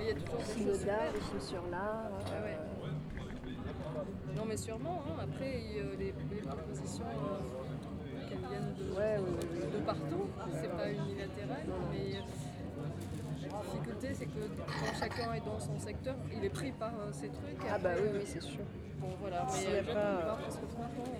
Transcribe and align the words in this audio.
il 0.00 0.06
y 0.06 0.10
a 0.10 0.14
toujours 0.14 0.38
des 0.38 0.44
choses 0.64 0.78
super. 0.80 1.12
des 1.12 1.40
sur 1.40 1.62
l'art. 1.70 2.10
Ah 2.26 2.30
ouais. 2.42 2.58
Non 4.36 4.44
mais 4.46 4.56
sûrement, 4.56 5.02
hein. 5.06 5.16
après 5.22 5.60
euh, 5.76 5.94
les, 5.98 6.12
les 6.34 6.40
propositions, 6.42 7.04
euh, 7.04 8.28
qu'elles 8.28 8.38
viennent 8.48 8.74
de, 8.78 8.84
Ouais, 8.96 9.18
de 9.72 9.78
partout, 9.84 10.26
c'est 10.52 10.72
pas 10.76 10.88
unilatéral, 10.90 11.64
mais 11.92 12.16
euh, 12.16 12.20
la 13.42 13.48
difficulté 13.62 14.08
c'est 14.14 14.26
que 14.26 14.40
quand 14.66 14.94
chacun 14.98 15.32
est 15.34 15.44
dans 15.44 15.60
son 15.60 15.78
secteur, 15.78 16.16
il 16.36 16.44
est 16.44 16.48
pris 16.50 16.72
par 16.72 16.90
euh, 16.90 17.12
ces 17.12 17.28
trucs. 17.28 17.60
Ah 17.72 17.78
bah 17.78 17.90
oui, 17.96 18.02
euh, 18.08 18.18
oui, 18.18 18.24
c'est 18.26 18.42
sûr. 18.42 18.64
Bon 18.98 19.08
voilà, 19.20 19.46
mais 19.52 19.62
y 19.62 19.66
a 19.66 19.68
euh, 19.70 19.82
pas- 19.94 20.38
parce 20.42 20.56
que 20.56 20.66
franchement, 20.66 21.04
euh, 21.06 21.10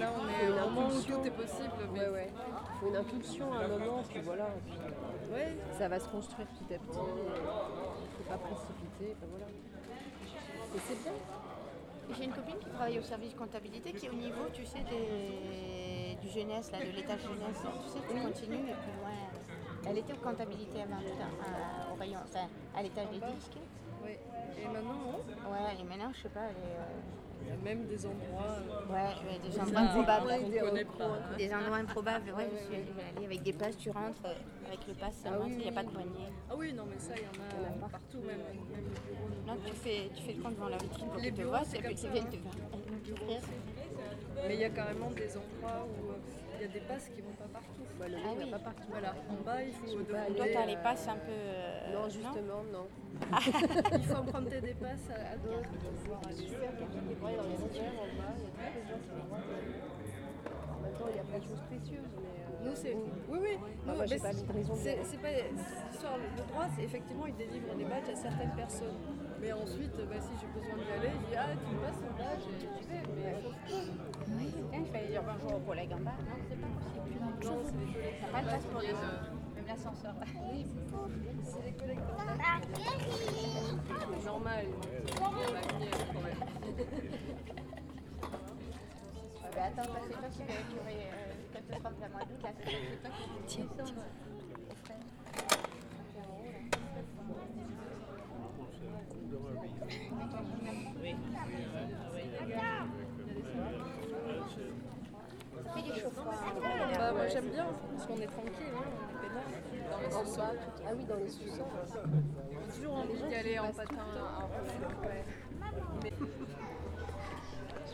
là 0.00 0.12
on 0.16 0.28
est 0.28 0.48
au 0.48 0.50
moment 0.70 0.88
où 0.88 1.02
tout 1.02 1.24
est 1.26 1.30
possible, 1.30 1.72
mais 1.92 2.00
Ouais, 2.00 2.08
ouais. 2.08 2.30
Il 2.32 2.78
faut 2.80 2.88
une 2.88 2.96
impulsion 2.96 3.52
à 3.52 3.64
un 3.64 3.68
moment, 3.68 4.02
puis 4.08 4.20
voilà. 4.20 4.46
puis, 4.66 4.78
ouais, 5.32 5.56
ça 5.78 5.88
va 5.88 5.98
se 6.00 6.08
construire 6.08 6.46
petit 6.48 6.74
à 6.74 6.78
petit. 6.78 6.98
Il 6.98 7.02
ne 7.02 8.10
faut 8.16 8.28
pas 8.28 8.38
précipiter. 8.38 9.16
ben 9.20 9.28
voilà. 9.30 9.46
Et 9.46 10.78
c'est 10.86 11.02
bien. 11.02 11.12
J'ai 12.16 12.24
une 12.24 12.32
copine 12.32 12.58
qui 12.58 12.68
travaille 12.68 12.98
au 12.98 13.02
service 13.02 13.34
comptabilité 13.34 13.92
qui 13.92 14.06
est 14.06 14.10
au 14.10 14.14
niveau, 14.14 14.46
tu 14.52 14.66
sais, 14.66 14.80
des, 14.90 16.16
du 16.20 16.28
jeunesse, 16.28 16.72
là, 16.72 16.78
de 16.80 16.90
l'étage 16.90 17.22
jeunesse. 17.22 17.60
Tu 17.84 17.88
sais, 17.88 17.98
tu 18.08 18.20
continues 18.20 18.68
et 18.70 18.74
plus 18.74 18.94
loin. 18.98 19.14
Elle 19.86 19.98
était 19.98 20.12
au 20.12 20.16
comptabilité 20.16 20.82
avant, 20.82 20.96
à- 20.96 21.92
au 21.92 21.96
rayon, 21.96 22.18
enfin, 22.24 22.46
à 22.76 22.82
l'étage 22.82 23.08
des 23.10 23.18
disques. 23.18 23.56
ouais. 24.04 24.18
Et 24.60 24.66
maintenant, 24.66 24.90
hein, 25.14 25.50
Ouais, 25.50 25.76
et 25.80 25.84
maintenant, 25.84 26.10
je 26.12 26.22
sais 26.22 26.28
pas, 26.28 26.40
elle 26.50 26.56
est, 26.56 26.76
euh, 26.76 27.00
il 27.42 27.48
y 27.48 27.52
a 27.52 27.56
même 27.64 27.86
des 27.86 28.06
endroits. 28.06 28.56
euh, 28.58 28.92
ouais, 28.92 29.14
ouais, 29.26 29.38
des 29.48 29.58
endroits 29.60 29.80
improbables. 29.80 30.28
des. 30.50 31.46
Des 31.46 31.54
endroits 31.54 31.76
improbables, 31.76 32.30
ouais, 32.36 32.48
je 32.52 32.64
suis 32.66 32.74
allée 33.16 33.26
avec 33.26 33.42
des 33.42 33.52
passes, 33.52 33.76
tu 33.76 33.90
rentres 33.90 34.24
avec 34.66 34.86
le 34.86 34.94
pass 34.94 35.14
seulement, 35.22 35.44
oui, 35.44 35.54
il 35.58 35.62
n'y 35.64 35.68
a 35.68 35.72
pas 35.72 35.82
de 35.82 35.90
poignée. 35.90 36.28
Ah 36.50 36.54
oui, 36.56 36.72
non 36.72 36.84
mais 36.88 36.98
ça, 36.98 37.12
il 37.16 37.22
y 37.22 37.26
en 37.26 37.42
a, 37.42 37.48
Il 37.58 37.78
y 37.78 37.82
en 37.82 37.86
a 37.86 37.88
partout. 37.88 38.18
même, 38.18 38.38
même 39.46 39.58
tu 39.66 39.72
fais, 39.74 40.10
tu 40.14 40.22
fais 40.22 40.32
le 40.34 40.42
compte 40.42 40.54
devant 40.54 40.68
la 40.68 40.78
vitrine 40.78 41.08
pour 41.08 41.16
Les 41.16 41.32
qu'ils 41.32 41.34
te 41.34 41.42
voient, 41.42 41.64
c'est 41.64 41.82
ça, 41.82 41.90
ils 41.90 41.96
viennent 42.12 42.24
hein. 42.26 42.30
te 42.30 42.36
voir. 42.36 42.54
Mais 44.46 44.54
il 44.54 44.60
y 44.60 44.64
a 44.64 44.70
carrément 44.70 45.10
des 45.10 45.28
endroits 45.36 45.86
où 45.86 46.09
y 46.60 46.64
a 46.64 46.68
des 46.68 46.80
passes 46.80 47.08
qui 47.14 47.20
vont 47.20 47.32
pas 47.32 47.48
partout. 47.52 47.84
Bah, 47.98 48.08
le 48.08 48.16
Ah 48.16 48.30
oui. 48.36 48.50
va 48.50 48.58
pas 48.58 48.64
partout. 48.64 48.88
Voilà, 48.90 49.14
en 49.30 49.42
bas, 49.44 49.62
il 49.62 49.72
faut 49.72 49.86
demander, 49.86 50.34
Toi, 50.36 50.46
tu 50.46 50.56
as 50.56 50.66
les 50.66 50.76
euh, 50.76 50.82
passes 50.82 51.08
un 51.08 51.16
peu. 51.16 51.32
euh, 51.32 51.92
Non, 51.94 52.08
justement, 52.08 52.62
non. 52.72 52.86
Il 54.00 54.04
faut 54.04 54.16
emprunter 54.16 54.60
des 54.60 54.74
passes 54.74 55.08
à, 55.10 55.36
d'autres 55.36 55.70
pour 55.70 55.92
pouvoir 56.00 56.20
aller. 56.26 56.48
Dans 57.36 57.48
les 57.48 57.62
hôtels, 57.62 57.96
en 57.96 58.08
bas, 58.20 58.34
il 58.36 58.44
y 58.44 58.48
a 58.48 58.88
gens 58.88 59.00
qui 59.00 59.10
Maintenant, 60.82 61.06
il 61.10 61.16
y 61.16 61.20
a 61.20 61.24
plein 61.24 61.38
de 61.38 61.44
choses 61.44 61.62
précieuses, 61.68 62.12
mais. 62.20 62.49
Euh, 62.60 62.68
Nous, 62.68 62.76
c'est. 62.76 62.94
Oui, 63.28 63.38
oui. 63.40 63.58
Ah, 63.60 63.92
nous, 63.96 64.06
c'est- 64.06 64.18
pas. 64.18 64.32
cette 64.32 65.94
histoire, 65.94 66.16
le 66.18 66.42
droit, 66.48 66.66
c'est 66.76 66.84
effectivement, 66.84 67.26
ils 67.26 67.34
délivrent 67.36 67.74
des 67.74 67.84
badges 67.84 68.10
à 68.12 68.16
certaines 68.16 68.52
personnes. 68.56 68.96
Mais 69.40 69.52
ensuite, 69.52 69.96
bah, 69.96 70.20
si 70.20 70.32
j'ai 70.40 70.46
besoin 70.52 70.76
d'y 70.76 70.90
aller, 70.92 71.10
je 71.16 71.26
dis 71.30 71.36
Ah, 71.36 71.46
tu 71.56 71.74
me 71.74 71.80
passes 71.80 72.00
ton 72.00 72.12
badge 72.16 72.44
et 72.44 72.60
j'y 72.60 72.66
vais. 72.66 73.02
Mais 73.16 73.40
sauf 73.42 73.54
que- 73.66 73.72
Oui, 74.36 74.46
tiens, 74.70 74.82
je 74.86 74.92
vais 74.92 74.98
aller 74.98 75.08
dire 75.08 75.22
bonjour 75.24 75.56
aux 75.56 75.60
collègues 75.64 75.92
en 75.94 76.00
bas. 76.00 76.12
Non, 76.20 76.36
c'est 76.48 76.60
pas 76.60 76.66
possible. 76.68 77.20
non, 77.20 77.58
c'est 77.64 77.78
les 77.80 77.92
collègues. 77.92 78.20
Pas 78.32 78.40
de 78.40 78.46
place 78.46 78.66
pour 78.66 78.80
les 78.80 78.92
Même 78.92 79.66
l'ascenseur. 79.66 80.14
Oui, 80.52 80.66
c'est 81.42 81.64
les 81.64 81.72
collègues 81.72 81.98
comme 82.06 82.16
ça. 82.18 82.24
C'est 84.20 84.26
normal. 84.26 84.66
Ah 89.42 89.48
bah 89.56 89.62
attends, 89.66 89.92
tu 89.92 89.98
tu 90.00 90.14
euh, 90.14 90.28
tu 90.30 90.36
c'est 90.36 90.46
toi 90.46 90.56
qui 90.68 90.74
tiens 90.76 90.86
ça. 91.10 91.19
Des 105.74 106.00
chauffoirs. 106.00 106.44
Bah, 106.98 107.12
moi, 107.12 107.26
j'aime 107.28 107.48
bien 107.50 107.66
parce 107.94 108.06
qu'on 108.06 108.16
est 108.16 108.26
tranquille, 108.26 108.74
hein, 108.74 108.84
on 108.86 109.16
est 109.16 109.28
pédale. 109.28 109.44
Dans 109.90 110.00
les 110.00 110.14
En 110.14 110.24
sous-sols. 110.24 110.58
Ah 110.86 110.90
oui, 110.96 111.04
dans 111.04 111.16
les 111.16 111.28
sous-sols. 111.28 111.64
J'ai 112.66 112.80
toujours 112.80 112.96
envie 112.96 113.22
d'y 113.28 113.34
aller 113.34 113.58
en 113.58 113.72
patin. 113.72 113.94
en 113.96 114.46
roller, 114.46 114.90
ouais. 115.02 115.24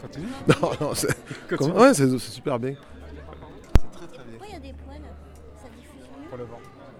Continue. 0.01 0.27
Non, 0.49 0.71
non, 0.81 0.95
c'est 0.95 1.09
ouais, 1.61 1.95
c'est 1.95 2.19
c'est 2.19 2.33
super 2.33 2.59
bien. 2.59 2.75
C'est 2.75 3.91
très 3.91 4.07
très 4.07 4.25
bien 4.25 4.39
Pourquoi 4.39 4.47
il 4.49 4.53
y 4.53 4.57
a 4.57 4.61
des 4.61 4.73
poils 4.73 5.01
Ça 5.63 5.69
diffuse 5.77 6.09
mieux 6.21 6.29
pour 6.29 6.39
le 6.39 6.45
vent. 6.45 6.59
Ah. 6.63 6.93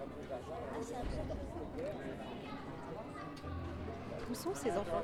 Où 4.29 4.33
sont 4.35 4.53
ces 4.55 4.71
enfants? 4.71 5.03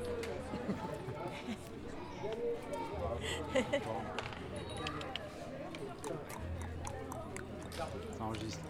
Ça 8.16 8.24
enregistre. 8.24 8.60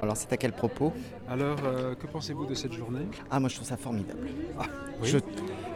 Alors 0.00 0.16
c'est 0.16 0.32
à 0.32 0.36
quel 0.36 0.52
propos? 0.52 0.92
Alors, 1.28 1.58
euh, 1.64 1.94
que 1.94 2.06
pensez-vous 2.06 2.46
de 2.46 2.54
cette 2.54 2.72
journée? 2.72 3.06
Ah 3.30 3.40
moi 3.40 3.48
je 3.48 3.56
trouve 3.56 3.66
ça 3.66 3.76
formidable. 3.76 4.28
oui. 5.00 5.08
Je- 5.08 5.18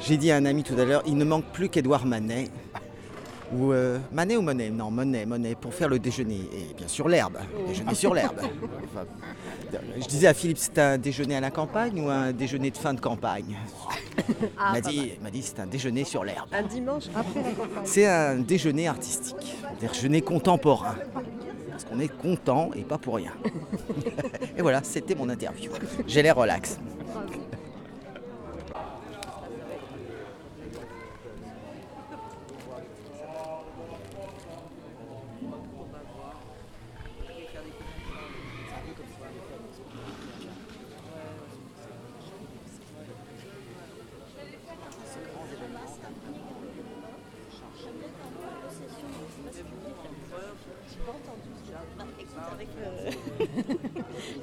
J'ai 0.01 0.17
dit 0.17 0.31
à 0.33 0.37
un 0.37 0.45
ami 0.47 0.63
tout 0.63 0.75
à 0.79 0.85
l'heure, 0.85 1.03
il 1.07 1.17
ne 1.17 1.25
manque 1.25 1.45
plus 1.53 1.69
qu'Edouard 1.69 2.07
Manet. 2.07 2.51
Ou 3.55 3.73
euh, 3.73 3.99
Manet 4.13 4.37
ou 4.37 4.43
Monet 4.43 4.71
Non, 4.71 4.91
Monet, 4.91 5.27
Monet, 5.27 5.55
pour 5.55 5.75
faire 5.75 5.89
le 5.89 5.99
déjeuner. 5.99 6.41
Et 6.53 6.75
bien 6.75 6.89
sûr 6.89 7.09
l'herbe. 7.09 7.39
Déjeuner 7.67 7.95
sur 7.95 8.15
l'herbe. 8.15 8.41
Enfin, 8.41 9.05
je 10.01 10.07
disais 10.07 10.27
à 10.27 10.35
Philippe, 10.35 10.59
c'est 10.59 10.79
un 10.79 10.99
déjeuner 10.99 11.37
à 11.37 11.41
la 11.41 11.51
campagne 11.51 12.01
ou 12.01 12.09
un 12.09 12.33
déjeuner 12.33 12.71
de 12.71 12.77
fin 12.77 12.95
de 12.95 13.01
campagne? 13.01 13.57
Ah, 14.59 14.69
Il 14.69 14.73
m'a 14.73 14.81
dit, 14.81 15.13
il 15.17 15.23
m'a 15.23 15.31
dit 15.31 15.43
c'est 15.43 15.61
un 15.61 15.67
déjeuner 15.67 16.05
sur 16.05 16.25
l'herbe. 16.25 16.49
Un 16.53 16.63
dimanche 16.63 17.05
après 17.15 17.43
la 17.43 17.51
campagne. 17.51 17.83
C'est 17.85 18.07
un 18.07 18.37
déjeuner 18.37 18.89
artistique, 18.89 19.57
un 19.65 19.87
déjeuner 19.87 20.23
contemporain. 20.23 20.97
Parce 21.71 21.85
qu'on 21.85 22.01
est 22.01 22.15
content 22.17 22.71
et 22.75 22.83
pas 22.83 22.99
pour 22.99 23.17
rien. 23.17 23.33
et 24.57 24.63
voilà, 24.63 24.83
c'était 24.83 25.15
mon 25.15 25.29
interview. 25.29 25.73
J'ai 26.07 26.23
l'air 26.23 26.37
relax. 26.37 26.79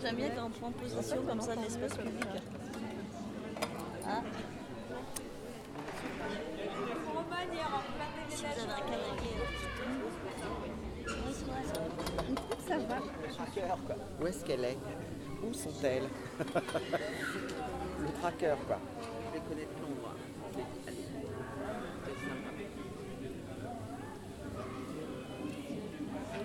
J'aime 0.01 0.15
bien 0.15 0.29
quand 0.29 0.45
on 0.45 0.49
prend 0.49 0.71
position 0.71 1.17
comme 1.27 1.41
ça 1.41 1.55
de 1.55 1.61
l'espace 1.61 1.97
public. 1.97 2.27
Ah. 4.05 4.21
Si 8.29 8.43
vous 8.43 8.45
avez 8.45 8.63
un 8.63 8.77
Ça 12.67 12.77
va. 12.77 12.97
Où 14.21 14.27
est-ce 14.27 14.45
qu'elle 14.45 14.65
est? 14.65 14.77
Où 15.43 15.53
sont-elles? 15.53 16.09
Le 16.39 18.11
tracker, 18.21 18.55
quoi. 18.67 18.79
Je 19.29 19.35
les 19.35 19.41
connais 19.45 19.65
de 19.65 19.81
nom, 19.81 19.95
moi. 20.01 20.13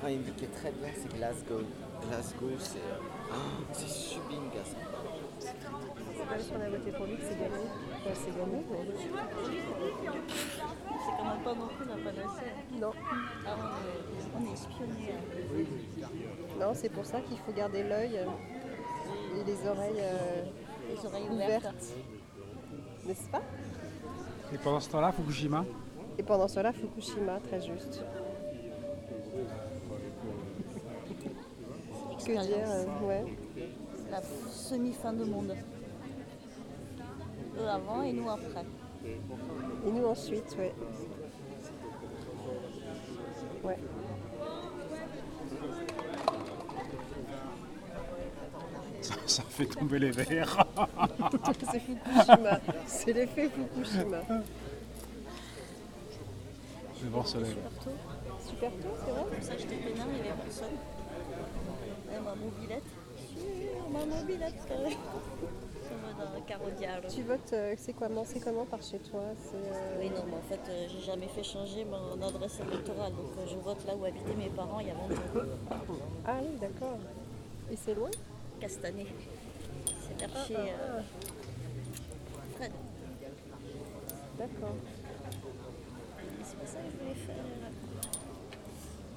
Ah, 0.04 0.10
il 0.10 0.18
me 0.18 0.24
dit 0.24 0.32
qu'il 0.32 0.44
est 0.44 0.52
très 0.52 0.70
bien, 0.70 0.88
c'est 0.94 1.12
Glasgow. 1.16 1.60
Glasgow, 2.08 2.50
c'est 2.58 2.78
ah, 3.32 3.36
c'est 3.72 3.88
sublime, 3.88 4.50
Glasgow. 4.52 4.80
C'est 5.38 6.26
pas 6.26 6.38
sur 6.38 6.58
la 6.58 6.70
voté 6.70 6.90
pour 6.92 7.06
lui 7.06 7.16
que 7.16 7.22
c'est 7.22 7.38
gagné. 7.38 7.66
Enfin, 7.96 8.14
c'est 8.14 8.36
gagné, 8.36 8.64
mais... 8.70 8.78
c'est 11.04 11.16
quand 11.16 11.24
même 11.24 11.42
pas 11.42 11.54
non 11.54 11.68
plus 11.68 11.86
la 11.86 11.96
panacée. 11.96 12.52
Non. 12.80 12.92
Ah, 13.46 13.56
on 13.56 14.40
est, 14.40 14.46
on 14.46 14.50
est 14.50 14.52
espionné. 14.52 15.14
Non, 16.60 16.72
c'est 16.74 16.88
pour 16.90 17.04
ça 17.04 17.20
qu'il 17.20 17.38
faut 17.38 17.52
garder 17.52 17.82
l'œil 17.82 18.18
euh, 18.18 19.40
et 19.40 19.44
les 19.44 19.66
oreilles 19.66 20.00
euh, 20.00 20.44
Les 20.90 21.06
oreilles 21.06 21.28
ouvertes. 21.30 21.62
ouvertes. 21.64 21.94
N'est-ce 23.06 23.28
pas? 23.28 23.42
Et 24.52 24.58
pendant 24.58 24.80
ce 24.80 24.90
temps-là, 24.90 25.12
Fukushima? 25.12 25.64
Et 26.18 26.22
pendant 26.22 26.48
cela, 26.48 26.72
Fukushima, 26.72 27.40
très 27.40 27.60
juste. 27.60 28.02
Que 32.24 32.32
dire 32.46 32.64
euh, 32.66 33.06
ouais. 33.06 33.24
La 34.10 34.22
semi-fin 34.50 35.12
de 35.12 35.24
monde. 35.24 35.54
Eux 37.58 37.68
avant 37.68 38.02
et 38.02 38.12
nous 38.12 38.30
après. 38.30 38.64
Et 39.04 39.90
nous 39.90 40.06
ensuite, 40.06 40.56
ouais. 40.58 40.72
Ouais. 43.62 43.76
Ça 49.26 49.42
fait 49.42 49.66
tomber 49.66 49.98
les 49.98 50.10
verres. 50.10 50.66
c'est 51.70 51.80
Fukushima. 51.80 52.60
C'est 52.86 53.12
l'effet 53.12 53.50
Fukushima. 53.50 54.22
Le 57.02 57.10
vent 57.10 57.24
soleil. 57.24 57.50
Super 57.50 57.70
tôt. 57.84 57.90
Super 58.48 58.70
tôt, 58.70 58.96
c'est 59.04 59.10
vrai 59.10 59.24
Comme 59.30 59.42
ça, 59.42 59.56
j'étais 59.58 59.76
peinard, 59.76 60.06
il 60.08 60.22
n'y 60.22 60.28
avait 60.28 60.42
personne. 60.42 60.68
Et 62.12 62.20
ma 62.20 62.34
mobilette. 62.34 62.82
Sur 63.36 63.88
ma 63.90 64.04
mobilette. 64.04 64.54
Dans. 64.68 64.90
Tu 67.08 67.22
votes, 67.22 67.52
euh, 67.52 67.74
c'est 67.76 67.92
comment, 67.92 68.24
c'est 68.24 68.40
comment 68.40 68.64
par 68.64 68.82
chez 68.82 68.98
toi 68.98 69.20
C'est, 69.38 69.54
euh, 69.56 69.98
Oui, 70.00 70.10
non, 70.10 70.24
mais 70.26 70.34
en 70.36 70.42
fait, 70.48 70.60
euh, 70.68 70.86
j'ai 70.88 71.00
jamais 71.00 71.28
fait 71.28 71.42
changer 71.42 71.84
mon 71.84 72.20
adresse 72.26 72.58
électorale. 72.60 73.12
Donc, 73.12 73.32
euh, 73.38 73.46
je 73.46 73.56
vote 73.56 73.84
là 73.86 73.94
où 73.94 74.04
habitaient 74.04 74.34
mes 74.36 74.48
parents 74.48 74.80
il 74.80 74.88
y 74.88 74.90
a 74.90 74.94
longtemps. 74.94 75.48
Ah 76.26 76.38
oui, 76.42 76.56
d'accord. 76.60 76.98
Et 77.70 77.76
c'est 77.76 77.94
loin? 77.94 78.10
Castanet. 78.60 79.06
C'est 80.00 80.18
vers 80.26 80.46
chez 80.46 80.56
ah, 80.56 81.02
Fred. 82.56 82.72
D'accord. 84.38 84.74
C'est 86.44 86.56
pour 86.58 86.68
ça 86.68 86.78
que 86.78 86.90
je 86.92 86.96
voulais 87.02 87.14
faire. 87.14 87.36
euh, 87.36 87.68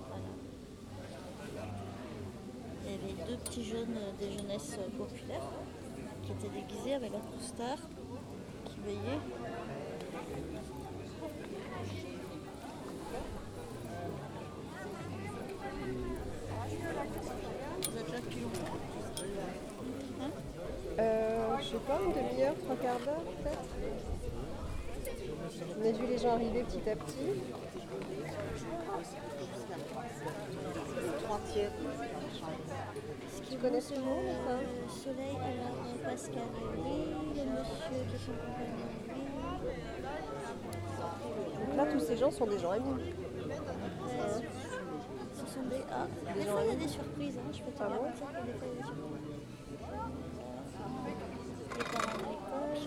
Voilà. 0.09 0.29
Il 2.85 2.91
y 2.91 2.95
avait 2.95 3.13
deux 3.31 3.36
petits 3.47 3.63
jeunes 3.63 3.95
euh, 3.97 4.11
des 4.19 4.31
jeunesses 4.31 4.77
euh, 4.77 4.89
populaires 4.97 5.49
qui 6.23 6.31
étaient 6.33 6.49
déguisés 6.49 6.95
avec 6.95 7.11
leur 7.11 7.21
costard 7.31 7.77
qui 8.65 8.79
veillaient. 8.85 9.19
Euh, 20.99 21.57
je 21.59 21.65
sais 21.65 21.77
pas, 21.87 21.99
une 22.03 22.11
demi-heure, 22.11 22.55
trois 22.63 22.75
quarts 22.75 22.99
d'heure 22.99 23.23
peut-être 23.43 23.69
On 25.79 25.85
a 25.87 25.91
vu 25.91 26.07
les 26.07 26.17
gens 26.17 26.33
arriver 26.33 26.63
petit 26.63 26.89
à 26.89 26.95
petit. 26.95 27.41
Trois 31.23 31.39
tiers. 31.51 31.71
Tu 33.49 33.57
connais 33.57 33.81
ce 33.81 33.93
nom 33.95 34.19
ou 34.19 34.33
pas? 34.45 34.51
Euh, 34.51 34.87
Soleil, 34.87 35.35
alors 35.35 35.77
euh, 35.85 36.03
Pascal, 36.03 36.41
oui, 36.77 37.13
les 37.35 37.43
monsieur 37.43 38.03
qui 38.09 38.17
oui. 38.17 38.31
Donc 41.67 41.77
là, 41.77 41.85
tous 41.91 41.99
ces 41.99 42.17
gens 42.17 42.31
sont 42.31 42.45
des 42.45 42.59
gens 42.59 42.71
amis. 42.71 43.13
Euh, 43.49 44.39
ce 45.33 45.53
sont 45.53 45.63
des. 45.69 45.81
Ah, 45.91 46.07
des, 46.33 46.41
gens 46.41 46.51
fois 46.51 46.61
il 46.63 46.69
y 46.69 46.71
a 46.71 46.75
des 46.75 46.87
surprises, 46.87 47.37
hein, 47.37 47.51
je 47.53 47.61
peux 47.61 47.71
te 47.71 47.77
Ah 47.77 47.87
des 47.87 48.17
fois 48.17 48.29
il 48.31 48.37
y 48.37 48.41
a 48.41 48.43
des 48.43 48.83
surprises. 48.83 49.07
Les 51.77 51.83
parents 51.83 52.17
de 52.17 52.23
l'école. 52.23 52.77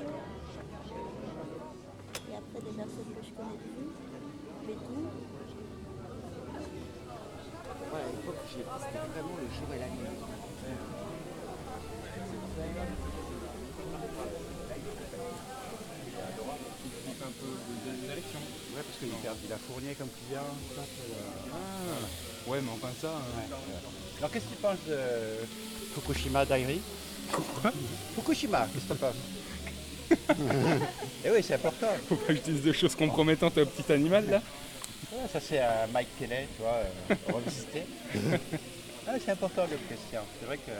Et 2.30 2.36
après 2.36 2.60
des 2.60 2.76
personnes 2.76 3.14
que 3.14 3.22
je 3.24 3.32
connais 3.32 3.58
plus 3.58 4.10
tout. 4.74 5.08
Ouais, 7.92 8.00
à 8.00 8.06
l'époque, 8.06 8.36
j'ai- 8.50 8.64
c'était 8.82 8.98
vraiment 9.12 9.36
le 9.36 9.48
jour 9.56 9.68
et 9.74 9.78
la 9.78 9.86
nuit. 9.86 10.08
un 17.22 17.32
peu. 17.38 17.46
Ouais, 18.76 18.82
parce 18.82 18.98
qu'il 18.98 19.28
a, 19.28 19.34
il 19.46 19.52
a 19.52 19.56
fourni 19.58 19.94
comme 19.94 20.08
client. 20.26 20.42
ça, 20.74 20.82
c'est, 20.84 21.12
euh, 21.12 21.52
Ah, 21.52 22.50
ouais, 22.50 22.60
mais 22.62 22.70
enfin 22.72 22.92
ça. 23.00 23.08
euh, 23.08 24.18
Alors, 24.18 24.30
qu'est-ce 24.30 24.44
que 24.44 24.50
tu 24.50 24.56
penses 24.62 24.78
de 24.88 24.98
Fukushima 25.94 26.44
Dairy 26.44 26.80
Fukushima, 28.14 28.68
qu'est-ce 28.72 28.86
que 28.86 28.92
tu 28.92 28.98
penses? 28.98 29.14
Eh 31.24 31.30
oui, 31.30 31.42
c'est 31.42 31.54
important. 31.54 31.86
Faut 32.08 32.16
pas 32.16 32.28
que 32.28 32.36
je 32.36 32.40
dise 32.40 32.62
des 32.62 32.72
choses 32.72 32.96
compromettantes 32.96 33.56
au 33.58 33.66
petit 33.66 33.92
animal 33.92 34.28
là. 34.28 34.40
Ouais, 35.12 35.18
ça, 35.32 35.40
c'est 35.40 35.58
euh, 35.60 35.86
Mike 35.92 36.08
Kelly, 36.18 36.46
tu 36.56 36.62
vois, 36.62 36.78
euh, 37.10 37.14
revisité. 37.32 37.82
ah, 39.08 39.12
c'est 39.24 39.32
important 39.32 39.62
comme 39.62 39.78
question. 39.88 40.20
C'est 40.38 40.46
vrai 40.46 40.58
que. 40.58 40.70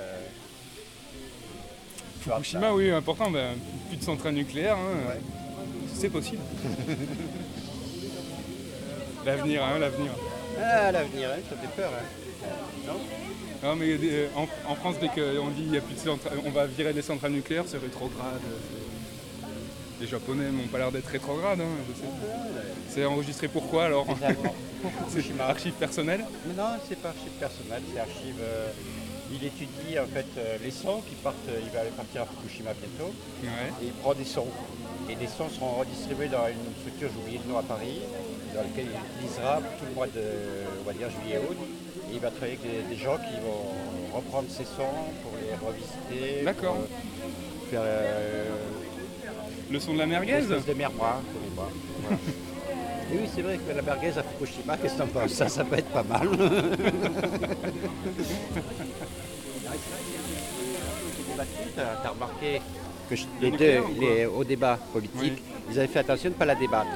Fukushima, 2.21 2.73
oui, 2.75 2.91
important. 2.91 3.31
Ben, 3.31 3.57
plus 3.89 3.97
de 3.97 4.05
centrale 4.05 4.35
nucléaire, 4.35 4.77
hein, 4.77 5.09
Ouais. 5.09 5.21
c'est 5.95 6.11
possible. 6.11 6.43
l'avenir, 9.25 9.65
hein, 9.65 9.79
l'avenir. 9.79 10.11
Ah, 10.63 10.93
l'avenir, 10.93 11.31
hein, 11.31 11.41
ça 11.49 11.57
fait 11.57 11.83
peur. 11.83 11.91
Hein. 11.93 12.47
Non 12.87 13.01
Non, 13.69 13.77
mais 13.77 13.97
euh, 14.03 14.29
en, 14.37 14.47
en 14.71 14.75
France, 14.77 14.97
dès 15.01 15.09
qu'on 15.09 15.49
dit 15.49 15.63
il 15.67 15.75
y 15.75 15.79
a 15.79 15.81
plus 15.81 15.95
de 15.95 16.01
centrales, 16.01 16.39
on 16.45 16.51
va 16.51 16.67
virer 16.67 16.93
les 16.93 17.03
centrales 17.03 17.33
nucléaires, 17.33 17.65
c'est 17.67 17.79
rétrograde. 17.79 18.41
Les 20.01 20.07
Japonais 20.07 20.51
n'ont 20.51 20.67
pas 20.69 20.79
l'air 20.79 20.91
d'être 20.93 21.09
rétrogrades, 21.09 21.61
hein, 21.61 21.65
je 21.89 22.01
sais. 22.01 22.09
C'est 22.89 23.05
enregistré 23.05 23.49
pourquoi 23.49 23.85
alors. 23.85 24.07
C'est 25.11 25.23
archive 25.41 25.75
personnelle? 25.75 26.25
Mais 26.47 26.55
non, 26.55 26.71
c'est 26.89 26.99
pas 26.99 27.11
archive 27.11 27.33
personnel, 27.39 27.83
c'est 27.93 28.01
archive. 28.01 28.37
euh, 28.41 28.69
il 29.31 29.45
étudie 29.45 29.99
en 29.99 30.07
fait 30.07 30.25
euh, 30.39 30.57
les 30.65 30.71
sons 30.71 31.03
qui 31.07 31.15
partent. 31.17 31.37
euh, 31.51 31.61
il 31.63 31.71
va 31.71 31.81
aller 31.81 31.91
partir 31.91 32.23
à 32.23 32.27
Fukushima 32.27 32.71
bientôt. 32.73 33.13
Ouais. 33.45 33.69
Et 33.83 33.87
il 33.89 33.93
prend 33.93 34.15
des 34.15 34.25
sons. 34.25 34.47
Et 35.11 35.15
les 35.17 35.27
sons 35.27 35.51
seront 35.51 35.81
redistribués 35.81 36.29
dans 36.29 36.49
une 36.49 36.73
structure, 36.81 37.11
j'ai 37.13 37.21
oublié 37.21 37.41
le 37.45 37.53
nom 37.53 37.59
à 37.59 37.63
Paris, 37.63 38.01
dans 38.55 38.63
laquelle 38.63 38.87
il 38.89 39.21
utilisera 39.21 39.59
tout 39.79 39.85
le 39.87 39.95
mois 39.95 40.07
de, 40.07 40.25
on 40.81 40.85
va 40.87 40.93
dire, 40.95 41.09
juillet-août. 41.11 41.57
Et 42.11 42.15
il 42.15 42.21
va 42.21 42.31
travailler 42.31 42.57
avec 42.59 42.65
des, 42.89 42.95
des 42.97 43.01
gens 43.01 43.19
qui 43.19 43.37
vont 43.45 44.17
reprendre 44.17 44.49
ces 44.49 44.65
sons 44.65 44.97
pour 45.23 45.33
les 45.37 45.53
revisiter. 45.61 46.43
D'accord. 46.43 46.79
Faire 47.71 47.83
euh, 47.85 48.49
Le 49.71 49.79
son 49.79 49.93
de 49.95 49.99
la 49.99 50.07
merguez 50.07 50.33
espèce 50.33 50.67
de 50.67 50.73
bras. 50.75 51.21
Voilà. 51.55 52.17
Et 53.13 53.17
oui, 53.19 53.29
c'est 53.35 53.43
vrai 53.43 53.59
que 53.59 53.73
la 53.77 53.83
merguez 53.83 54.09
à 54.19 54.23
Fukushima, 54.23 54.77
qu'est-ce 54.77 54.95
que 54.95 54.99
t'en 54.99 55.07
penses? 55.07 55.33
Ça, 55.33 55.49
ça 55.49 55.65
peut 55.65 55.79
être 55.79 55.91
pas 55.91 56.03
mal. 56.03 56.29
T'as 61.77 62.09
remarqué 62.11 62.61
que 63.09 63.17
je- 63.17 63.25
les 63.41 63.51
deux, 63.51 63.83
les- 63.99 64.27
au 64.27 64.45
débat 64.45 64.79
politique, 64.93 65.19
Oui. 65.21 65.43
ils 65.71 65.79
avaient 65.79 65.89
fait 65.89 66.01
attention 66.01 66.29
de 66.31 66.35
ne 66.35 66.39
pas 66.39 66.45
la 66.45 66.55
débattre. 66.55 66.89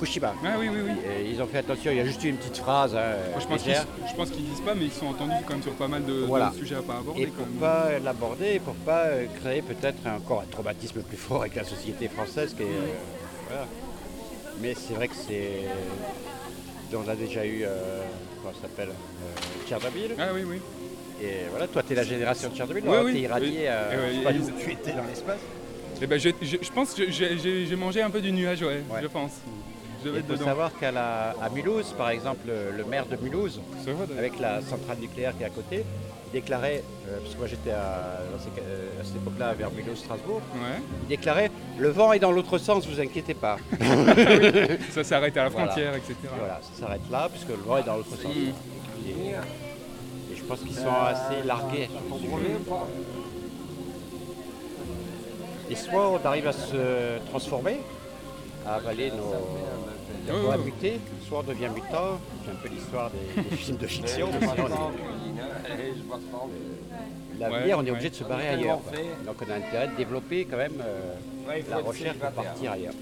Fukushima. 0.00 0.34
Ah 0.44 0.56
oui, 0.58 0.68
oui, 0.72 0.78
oui. 0.86 0.92
Et 1.10 1.30
ils 1.30 1.42
ont 1.42 1.46
fait 1.46 1.58
attention, 1.58 1.90
il 1.90 1.98
y 1.98 2.00
a 2.00 2.04
juste 2.06 2.24
eu 2.24 2.28
une 2.30 2.36
petite 2.36 2.56
phrase 2.56 2.94
hein, 2.96 3.16
Moi, 3.32 3.40
je 3.40 3.46
pense 3.46 4.30
qu'ils 4.30 4.36
qu'ils 4.36 4.50
disent 4.50 4.60
pas, 4.62 4.74
mais 4.74 4.86
ils 4.86 4.92
sont 4.92 5.06
entendus 5.06 5.34
quand 5.46 5.52
même 5.54 5.62
sur 5.62 5.72
pas 5.72 5.88
mal 5.88 6.04
de, 6.04 6.26
sujets 6.58 6.76
à 6.76 6.82
pas 6.82 6.96
aborder. 6.98 7.22
Et 7.22 7.26
pour 7.26 7.46
même. 7.46 7.56
pas 7.56 7.98
l'aborder, 8.02 8.60
pour 8.60 8.74
pas 8.76 9.04
euh, 9.04 9.26
créer 9.42 9.60
peut-être 9.60 9.98
encore 10.06 10.40
un 10.40 10.50
traumatisme 10.50 11.02
plus 11.02 11.16
fort 11.18 11.42
avec 11.42 11.54
la 11.54 11.64
société 11.64 12.08
française. 12.08 12.54
Qui 12.56 12.62
est, 12.62 12.66
euh, 12.66 13.48
voilà. 13.48 13.66
Mais 14.62 14.74
c'est 14.74 14.94
vrai 14.94 15.08
que 15.08 15.14
c'est. 15.14 15.64
On 16.94 17.08
a 17.08 17.14
déjà 17.14 17.44
eu, 17.44 17.62
euh, 17.64 18.00
comment 18.42 18.54
ça 18.54 18.62
s'appelle 18.62 18.88
euh, 18.88 19.68
Tchernobyl. 19.68 20.14
Ah 20.18 20.28
oui, 20.34 20.42
oui. 20.46 20.56
Et 21.22 21.46
voilà, 21.50 21.68
toi, 21.68 21.82
tu 21.86 21.92
es 21.92 21.96
la 21.96 22.04
génération 22.04 22.48
de 22.48 22.54
Tchernobyl, 22.56 22.82
Oui, 22.86 22.96
oui. 23.04 23.20
irradié 23.20 23.50
ouais, 23.68 24.24
pas 24.24 24.30
et 24.30 24.34
d'où 24.34 24.48
ils- 24.58 24.64
tu 24.64 24.72
étais 24.72 24.92
dans 24.92 25.04
l'espace. 25.04 25.38
Eh 26.02 26.06
ben, 26.06 26.18
je, 26.18 26.30
je- 26.40 26.56
je 26.62 26.72
pense 26.72 26.94
que 26.94 27.10
j'ai 27.10 27.76
mangé 27.76 28.00
un 28.00 28.08
peu 28.08 28.22
du 28.22 28.32
nuage, 28.32 28.62
ouais, 28.62 28.82
Ouais. 28.90 29.00
je 29.02 29.06
pense. 29.06 29.32
Il 30.04 30.22
faut 30.22 30.32
dedans. 30.34 30.44
savoir 30.44 30.70
qu'à 30.78 30.90
à 30.90 31.48
Mulhouse, 31.50 31.94
par 31.96 32.10
exemple, 32.10 32.46
le, 32.48 32.76
le 32.76 32.84
maire 32.84 33.06
de 33.06 33.16
Mulhouse, 33.16 33.60
vrai, 33.84 34.18
avec 34.18 34.38
la 34.40 34.60
centrale 34.62 34.98
nucléaire 34.98 35.36
qui 35.36 35.42
est 35.42 35.46
à 35.46 35.50
côté, 35.50 35.84
il 36.28 36.32
déclarait, 36.32 36.82
euh, 37.08 37.18
parce 37.20 37.34
que 37.34 37.38
moi 37.38 37.46
j'étais 37.48 37.72
à, 37.72 38.20
euh, 38.20 39.00
à 39.00 39.04
cette 39.04 39.16
époque-là 39.16 39.52
vers 39.54 39.70
Mulhouse, 39.72 39.98
Strasbourg, 39.98 40.40
Ouais. 40.54 40.80
il 41.02 41.08
déclarait 41.08 41.50
le 41.78 41.88
vent 41.90 42.12
est 42.12 42.18
dans 42.20 42.30
l'autre 42.32 42.56
sens, 42.58 42.86
vous 42.86 43.00
inquiétez 43.00 43.34
pas. 43.34 43.56
Ça 44.90 45.02
s'est 45.04 45.14
arrêté 45.14 45.40
à 45.40 45.44
la 45.44 45.48
Voilà. 45.50 45.66
frontière, 45.66 45.94
etc. 45.96 46.14
Voilà, 46.38 46.60
ça 46.62 46.80
s'arrête 46.80 47.00
là, 47.10 47.28
puisque 47.30 47.48
le 47.48 47.56
vent 47.66 47.78
est 47.78 47.82
dans 47.84 47.96
l'autre 47.96 48.10
sens. 48.16 48.30
Et, 48.32 49.10
et 49.10 50.36
je 50.36 50.42
pense 50.44 50.60
qu'ils 50.60 50.74
sont 50.76 50.88
assez 51.04 51.42
largués. 51.46 51.88
Et 55.70 55.76
soit 55.76 56.10
on 56.10 56.26
arrive 56.26 56.46
à 56.48 56.52
se 56.52 57.18
transformer, 57.30 57.78
à 58.66 58.74
avaler 58.74 59.10
nos, 59.10 59.34
Ouais. 60.32 60.58
muter, 60.64 61.00
soit 61.26 61.40
on 61.40 61.42
devient 61.42 61.68
mutant. 61.74 62.20
C'est 62.44 62.50
un 62.50 62.54
peu 62.62 62.68
l'histoire 62.68 63.10
des, 63.10 63.42
des 63.42 63.56
films 63.62 63.76
de 63.78 63.86
fiction. 63.86 64.28
L'avenir, 67.38 67.78
on 67.78 67.82
est 67.82 67.84
Ouais, 67.86 67.90
obligé 67.92 68.10
de 68.10 68.14
se 68.14 68.24
barrer 68.24 68.48
ailleurs. 68.48 68.80
quoi. 68.82 68.98
Donc 69.26 69.36
on 69.46 69.50
a 69.50 69.56
intérêt 69.56 69.88
de 69.88 69.96
développer 69.96 70.44
quand 70.50 70.56
même 70.58 70.80
euh, 70.82 71.14
la 71.70 71.78
recherche 71.78 72.18
pour 72.18 72.30
partir 72.30 72.72
ailleurs. 72.72 72.92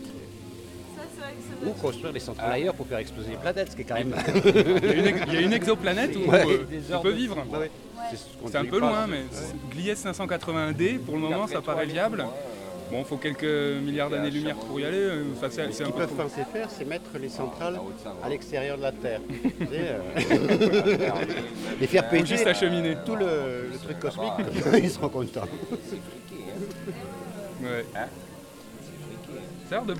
Ou 1.66 1.70
construire 1.72 2.12
des 2.12 2.20
centrales 2.20 2.52
ailleurs 2.52 2.74
pour 2.74 2.86
faire 2.86 2.98
exploser 2.98 3.30
les 3.30 3.36
planètes, 3.36 3.70
ce 3.72 3.76
qui 3.76 3.82
est 3.82 3.84
quand 3.84 3.96
même. 3.96 4.14
Il 4.44 4.84
y 4.84 4.88
a 4.90 4.94
une, 4.94 5.06
ex- 5.06 5.20
il 5.26 5.34
y 5.34 5.36
a 5.38 5.40
une 5.40 5.52
exoplanète 5.52 6.16
où 6.16 6.20
Ouais. 6.30 6.44
euh, 6.46 6.94
on 6.94 7.00
peut 7.00 7.10
vivre. 7.10 7.36
Ouais. 7.50 7.70
C'est 8.10 8.16
ce 8.52 8.56
un 8.56 8.64
peu 8.64 8.78
pas. 8.78 8.88
loin, 8.90 9.06
mais 9.08 9.24
Gliese 9.72 10.04
580D, 10.06 10.98
pour 11.00 11.16
le 11.16 11.20
moment, 11.22 11.46
ça 11.48 11.60
paraît 11.60 11.86
viable. 11.86 12.24
Bon, 12.90 13.00
il 13.00 13.04
faut 13.04 13.16
quelques 13.18 13.44
milliards 13.82 14.08
d'années-lumière 14.08 14.56
pour 14.56 14.80
y 14.80 14.84
aller. 14.84 14.96
euh, 14.96 15.24
Enfin, 15.36 15.48
c'est 15.50 15.70
Ce 15.72 15.82
qu'ils 15.82 15.92
peu 15.92 15.98
peuvent 16.00 16.14
penser 16.14 16.40
faire, 16.50 16.68
c'est 16.70 16.86
mettre 16.86 17.10
les 17.20 17.28
centrales 17.28 17.78
à 18.22 18.28
l'extérieur 18.30 18.78
de 18.78 18.82
la 18.82 18.92
Terre. 18.92 19.20
Euh, 19.72 19.98
Les 21.80 21.86
faire 21.86 22.08
péter 22.08 22.26
juste 22.26 22.44
la 22.46 22.54
cheminée. 22.54 22.96
tout 23.04 23.14
le, 23.16 23.68
le 23.70 23.78
truc 23.78 23.98
cosmique, 23.98 24.32
ils 24.82 24.90
seront 24.90 25.08
contents. 25.10 25.42
Ouais. 27.62 27.84
Ça 29.68 29.76
a 29.76 29.78
l'air 29.78 29.84
de 29.84 29.94